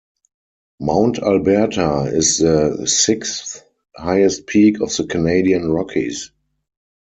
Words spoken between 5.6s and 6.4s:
Rockies.